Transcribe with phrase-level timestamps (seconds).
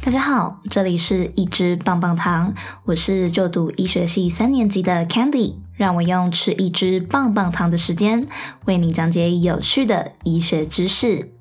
[0.00, 2.54] 大家好，这里是一只棒棒糖，
[2.84, 8.26] 我是就读医学系三年级的 Candy，让我用吃一支棒棒糖的时间，
[8.64, 11.32] 为你讲解有趣的医学知识。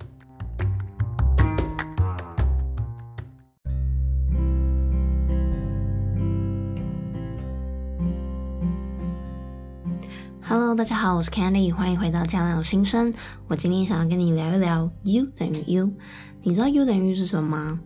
[10.41, 13.13] Hello，大家好，我是 Candy，欢迎回到酱料新生。
[13.47, 15.93] 我今天想要跟你聊一聊 U 等于 U，
[16.41, 17.79] 你知道 U 等于 U 是什么吗？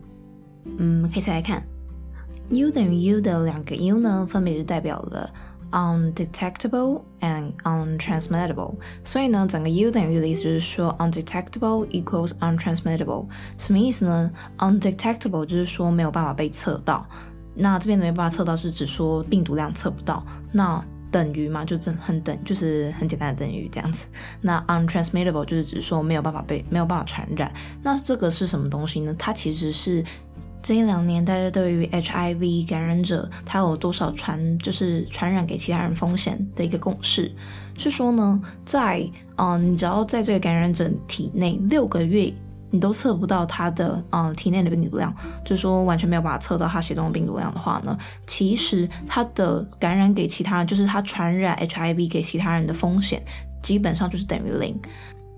[0.64, 1.62] 嗯，可以猜猜看
[2.50, 5.28] ，U 等于 U 的两个 U 呢，分别是代表了
[5.72, 8.74] undetectable and untransmittable。
[9.02, 13.26] 所以呢，整个 U 等于 U 的意思就是说，undetectable equals untransmittable。
[13.58, 17.06] 什么意思呢？undetectable 就是说没有办法被测到。
[17.54, 20.24] 那这边的没办法测到是指说病毒量测不到。
[20.52, 24.06] 那等于嘛，就真很等，就是很简单的等于这样子。
[24.40, 27.52] 那 untransmittable 就是指说没有办法被没有办法传染。
[27.82, 29.14] 那这个是什么东西呢？
[29.18, 30.04] 它其实是。
[30.62, 37.30] 这一两年，大家对于 HIV 感染者他有多少传，就是传染给其他人风险的一个共识，
[37.76, 39.04] 是说呢，在
[39.36, 42.32] 嗯、你只要在这个感染者体内六个月，
[42.70, 45.12] 你都测不到他的嗯、呃、体内的病毒量，
[45.44, 53.20] 就是说完全没有办法测到他血中的病毒量的话呢，其实他的感染给其他人，就是他传染 HIV 给其他人的风险，
[53.64, 54.80] 基本上就是等于零。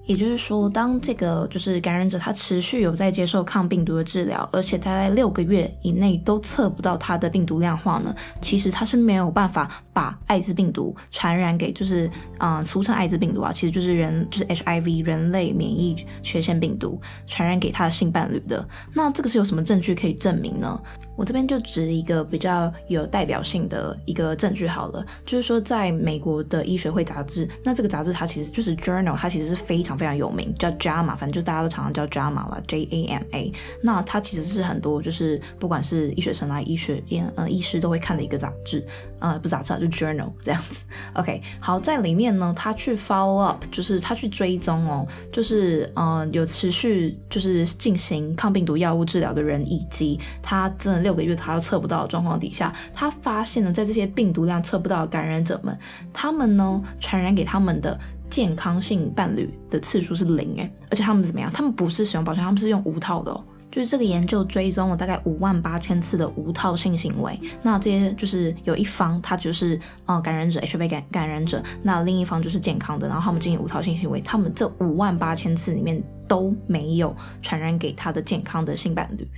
[0.06, 18.66] 也就是说，当这个就是感染者他持续有在接受抗病毒的治疗，而且他在六个月以内都测不到他的病毒量化呢，其实他是没有办法把艾滋病毒传染给就是啊、俗称艾滋病毒啊，其实就是人就是 HIV 人类免疫缺陷病毒传染给他的性伴侣的。
[18.92, 20.78] 那这个是有什么证据可以证明呢？
[21.16, 33.52] 我这边就指一个比较有代表性的一个证据好了，就是说在美国的医学会杂志，那这个杂志它其实就是 journal，它其实是非常非常有名，叫 JAMA，反正就大家都常常叫 JAMA 了，J A M A。
[33.80, 38.84] 那它其实是很多就是不管是医学生啊、医学医呃医师都会看的一个杂志，
[39.20, 40.82] 呃不杂志啊，就 journal 这样子。
[41.14, 51.03] OK，好，在里面呢，他去 follow up，就是他去追踪哦，就是呃有持续就是进行抗病毒药物治疗的人，以及他真的。
[51.04, 55.78] 六个月他都测不到的状况底下，他发现了在这些病毒量测不到的感染者们，
[56.12, 57.97] 他们呢传染给他们的
[58.28, 61.48] 健康性伴侣的次数是零诶，而且他们怎么样？
[61.53, 63.44] 他们不是使用保险，他们是用无套的哦。
[63.70, 76.00] 就是这个研究追踪了大概五万八千次的无套性行为，那这些就是有一方他就是呃感染者 HIV 感感染者，那另一方就是健康的，然后他们进行无套性行为，他们这五万八千次里面。
[76.26, 79.28] 都没有传染给他的健康的性伴侣。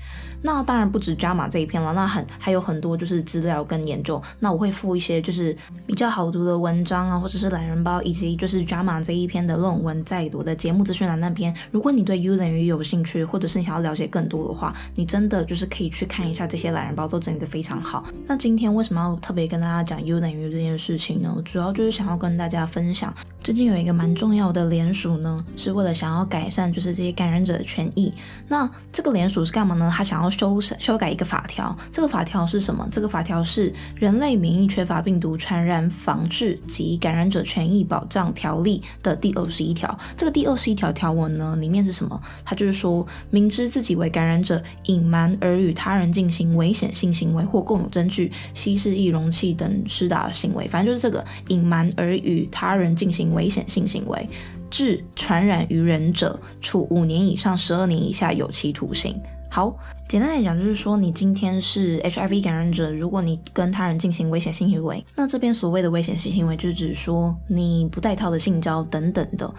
[0.42, 4.22] 那当然不止 JAMA 这一篇了，那很还有很多就是资料跟研究。
[4.38, 11.52] 那我会附一些就是比较好读的文章啊，或者是懒人包，以及就是 JAMA 这一篇的论文，在我的节目资讯栏那边。
[11.72, 18.04] 如果你对 U 等于有兴趣，或者是你想要了解更多的话，你真的就是可以去看一下这些懒人包，都整理得非常好。
[18.26, 21.34] 那今天为什么要特别跟大家讲 U 等于这件事情呢？
[21.44, 23.12] 主要就是想要跟大家分享，
[23.46, 26.66] 最近有一个蛮重要的联署呢，是为了想要改善。
[26.72, 28.12] 就是这些感染者的权益。
[28.48, 29.88] 那这个联署是干嘛呢？
[29.96, 31.76] 他想要修修改一个法条。
[31.92, 32.88] 这个法条是什么？
[32.90, 39.96] 这个法条是《人类免疫缺乏病毒传染防治及感染者权益保障条例》的第二十一条。
[40.16, 42.20] 这个第二十一条条文呢，里面是什么？
[42.44, 54.28] 他就是说，明知自己为感染者，隐瞒而与他人进行危险性行为，或共有证据稀释易容器等施打行为，反正就是这个隐瞒而与他人进行危险性行为。
[54.68, 59.16] 致传染于人者，处五年以上十二年以下有期徒刑。
[59.48, 59.74] 好，
[60.08, 69.54] 简单来讲就是说，你今天是 HIV 感染者，如果你跟他人进行危险性行为，那这边所谓的危险性行为，就是指说你不带套的性交等等的。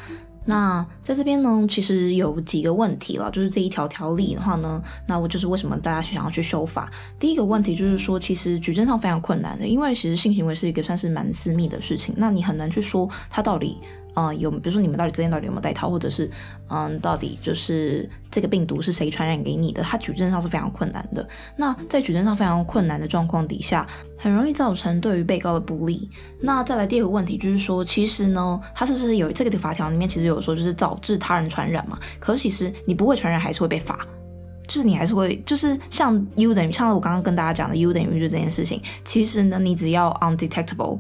[0.47, 6.89] 那在这边呢，其实有几个问题了，就是这一条条例的话呢，那我就是为什么大家想要去修法？
[7.19, 13.77] 第一个问题就是说，其实举证上非常困难的，因为其实性行为是一个算是蛮私密的事情，那你很难去说它到底。
[14.17, 16.27] 啊、有比如说你们到底之间到底有没有带套，或者是
[16.69, 19.83] 嗯，到底就是这个病毒是谁传染给你的？
[19.83, 21.23] 它举证上是非常困难的。
[21.55, 23.85] 那在举证上非常困难的状况底下，
[24.17, 26.09] 很容易造成对于被告的不利。
[26.41, 31.99] 那再来第二个问题就是说，其实呢，它是不是有这个法条里面其实有说就是导致他人传染嘛？
[32.19, 33.99] 可是其实你不会传染还是会被罚，
[34.67, 40.97] 就是你还是会就是像 U 等于像我刚刚跟大家讲的 U 等于就这件事情，其实呢，你只要 undetectable。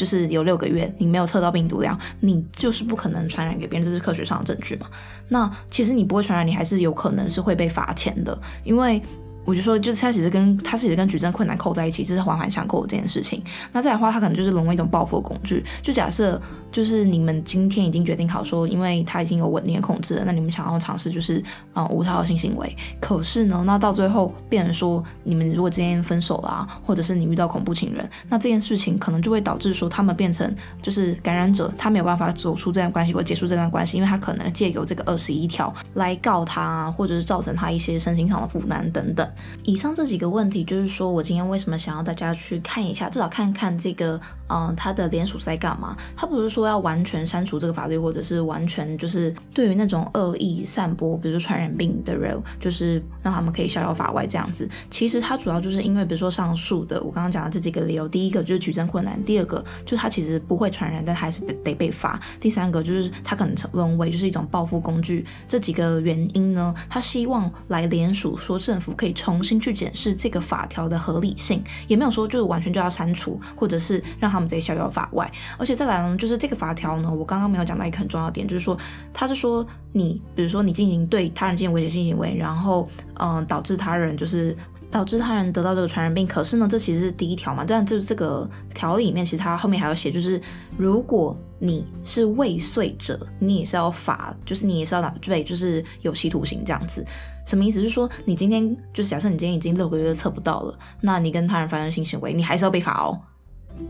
[0.00, 4.86] 就是有六个月，你没有测到病毒量，你就是不可能传染给别人，这是科学上的证据嘛。
[5.28, 9.02] 那其实你不会传染，你还是有可能是会被罚钱的，因为
[9.50, 13.42] 我就说，就是它其实跟它其实跟举证困难扣在一起，就是环环相扣这件事情。
[13.72, 15.64] 那再来的话，它可能就是沦为一种报复的工具。
[15.82, 21.42] 就假设就是你们今天已经决定好说，因为它已经有稳定的控制了，那你们想要尝试就是
[21.74, 22.76] 嗯无套性行为。
[23.00, 39.28] 可是呢，那到最后变成说，你们如果今天分手了啊，或者是你遇到恐怖情人，那这件事情可能就会导致说他们变成就是感染者，他没有办法走出这段关系或结束这段关系，因为他可能借由这个二十一条来告他，或者是造成他一些身心上的负担等等。
[39.64, 45.96] 以上这几个问题，就是说我今天为什么想要大家去看一下，至少看看这个，嗯，他的联署在干嘛？
[46.16, 54.68] 他不是说要完全删除这个法律，或者是完全就是对于那种恶意散播，比如说传染病的人，就是让他们可以逍遥法外这样子。
[54.90, 65.24] 其实他主要就是因为，比如说上述的我刚刚讲的这几个理由，第一个就是举证困难，第二个就他其实不会传染，但还是得被罚，第三个就是他可能沦为就是一种报复工具。
[65.48, 75.30] 这几个原因呢，他希望来联署说政府可以重新去检视这个法条的合理性，也没有说就是完全就要删除，或者是让他们直接逍遥法外。
[75.58, 78.74] 而且再来呢，就是这个法条呢，我刚刚没有讲到一个很重要的点，就是说
[79.12, 82.88] 他是说你，比如说你进行对他人进行威胁性行为，然后
[83.18, 84.56] 嗯导致他人就是。
[84.90, 87.64] 导致他人得到这个传染病，可是呢，这其实是第一条嘛。
[87.66, 90.40] 但就是这个条里面，其实它后面还要写，就是
[90.76, 97.06] 如果你是未遂者，你也是要罚，就是你也是要拿对，就是有期徒刑这样子。
[97.46, 97.78] 什么意思？
[97.80, 103.18] 就是说你今天就假设你今天已经六个月测不到了，那你跟他人发生性行为，你还是要被罚哦。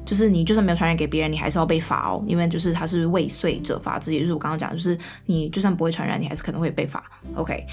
[0.04, 4.96] 就是你就算没有传染给别人，你还是要被罚哦，因为就是他是未遂者罚之，也就是我刚刚讲，就是
[5.26, 7.02] 你就算不会传染，你还是可能会被罚。
[7.34, 7.66] OK。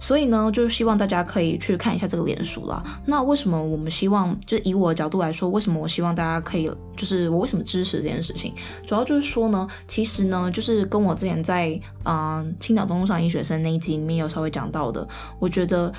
[0.00, 2.82] 所以呢，就是希望大家可以去看一下这个联署啦。
[3.04, 8.54] 那为什么我们希望，就以我的角度来说，为什么我希望大家可以，就是我为什么支持这件事情？
[8.86, 15.06] 主要就是说呢，其实呢，就是跟我之前在嗯青岛东路上医学生那一集里面有稍微讲到的，
[15.38, 15.92] 我觉得，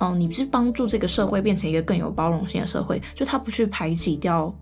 [0.00, 4.54] 嗯，你是帮助这个社会变成一个更有包容性的社会，就他不去排挤掉。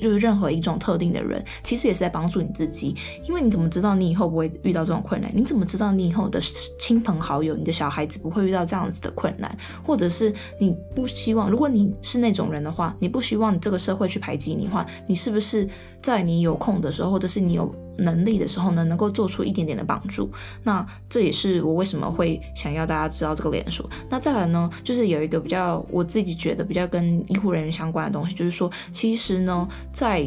[0.00, 2.94] 就是任何一种特定的人，其实也是在帮助你自己，
[3.26, 5.30] 因为你怎么知道你以后不会遇到这种困难？
[5.34, 6.40] 你怎么知道你以后的
[6.78, 9.56] 亲朋好友、你的小孩子不会遇到这样子的困难？
[9.84, 15.68] 或者是你不希望，如果你是那种人的话，你不希望这个社会去排挤你的话，你是不是
[16.02, 20.30] 在你有空的时候，或者是你有能力的时候呢，能够做出一点点的帮助？
[20.62, 23.88] 那这也是我为什么会想要大家知道这个连锁。
[24.08, 29.68] 那再来呢，就是有一个比较我自己觉得比较跟医护人员相关的东西，就是说，其实呢。
[29.92, 30.24] 在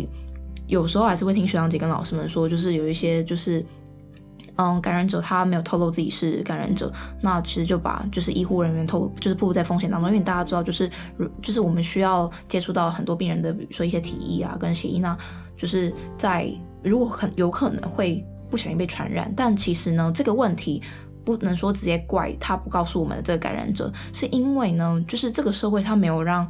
[0.68, 3.66] 有时候还是会听学长姐跟老师们说，就是有一些就是，
[4.56, 6.92] 嗯，感染者他没有透露自己是感染者，
[7.22, 10.10] 那其实就把就是医护人员透露，就是暴露在风险当中。
[10.12, 10.90] 因为大家知道，就是
[11.42, 15.18] 就是我们需要接触到很多病人的，比如说一些体液啊跟血液，那
[15.56, 16.48] 就是在
[16.84, 20.82] 如果很有可能会不小心被传染，但其实呢，这个问题
[21.24, 26.48] 不能说直接怪他不告诉我们的这个感染者，是因为呢，就是这个社会他没有让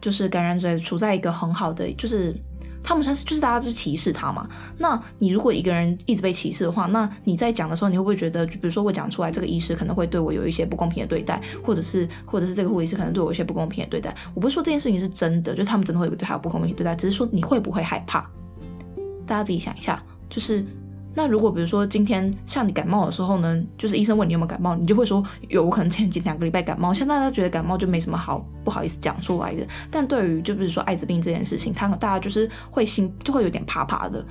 [0.00, 2.34] 就是感染者处在一个很好的就是。
[2.82, 4.48] 他们算是就是大家就歧视他嘛。
[4.78, 14.14] 那你如果一个人一直被歧视的话，那你在讲的时候，你会不会觉得，就比如说我讲出来这个医师可能会对我有一些不公平的对待，或者是或者是这个护理师可能对我有一些不公平的对待？
[14.32, 18.26] 我不是说这件事情是真的，就他们真的会对他有不公平对待，只是说你会不会害怕？
[19.30, 20.64] 大家自己想一下，就是。
[21.12, 26.94] 那如果比如说今天像你感冒的时候呢，就是医生问你有没有感冒，你就会说有，我可能前几两个礼拜感冒。
[26.94, 34.24] 像大家觉得感冒就没什么好不好意思讲出来的，但对于就比如说艾滋病这件事情，他大家就是会心就会有点怕怕的。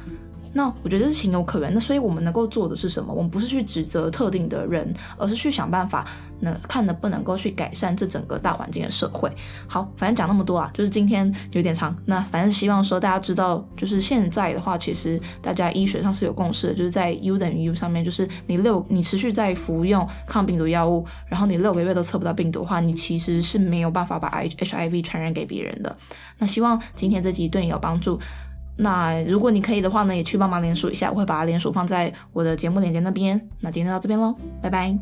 [0.54, 1.74] 那我觉得是情有可原。
[1.74, 3.14] 那所以我们能够做的是什么？
[3.14, 6.06] 我们不是去指责特定的人，而是去想办法，
[6.42, 9.32] 能看能不能够去改善这整个大环境的社会。
[9.68, 11.96] 好，反正讲那么多啊，就是今天有点长。
[12.06, 25.96] 那反正希望说大家知道，就是现在的话，其实大家医学上是有共识的，就是在 U 等于 U 上面，就是你六你持续在服用抗病毒药物，然后你六个月都测不到病毒的话，你其实是没有办法把 HIV 传染给别人的。
[26.38, 28.20] 那希望今天这集对你有帮助。
[28.82, 33.40] 那如果你可以的话呢，也去帮忙联署一下，我会把它联署放在我的节目链接那边。
[33.60, 34.98] 那今天到这边喽，拜拜。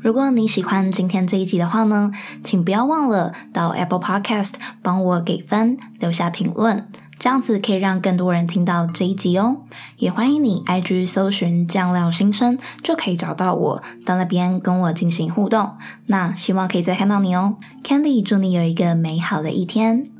[0.00, 2.12] 如果你喜欢今天这一集的话呢，
[2.42, 6.88] 请不要忘了到 Apple Podcast 帮我给分，留下评论。
[7.18, 9.58] 这样子可以让更多人听到这一集哦，
[9.96, 15.72] 也欢迎你 IG 搜寻酱料新生，就可以找到我，到那边跟我进行互动。
[16.06, 20.17] 那希望可以再看到你哦，Candy 祝你有一个美好的一天。